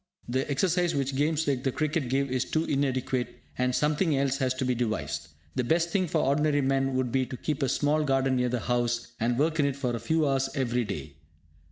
[0.27, 4.51] The exercise which games like the cricket give is too inadequate, and something else has
[4.55, 5.27] to be devised.
[5.53, 8.61] The best thing for ordinary men would be to keep a small garden near the
[8.61, 11.17] house, and work in it for a few hours every day.